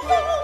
[0.09, 0.36] Oh.